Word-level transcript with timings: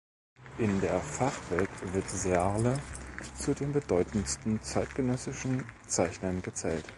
In 0.57 0.81
der 0.81 0.99
Fachwelt 0.99 1.69
wird 1.93 2.09
Searle 2.09 2.79
zu 3.37 3.53
den 3.53 3.71
bedeutendsten 3.71 4.59
zeitgenössischen 4.63 5.63
Zeichnern 5.85 6.41
gezählt. 6.41 6.85